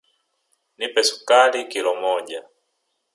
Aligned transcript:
Nipe 0.77 1.01
sukari 1.09 1.59
kilo 1.71 1.91
moja. 2.03 2.39